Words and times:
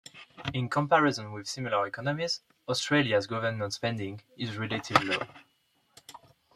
In 0.55 0.67
comparison 0.67 1.31
with 1.31 1.47
similar 1.47 1.85
economies, 1.85 2.41
Australia's 2.67 3.27
government 3.27 3.71
spending 3.71 4.19
is 4.35 4.57
relatively 4.57 5.05
low. 5.15 5.27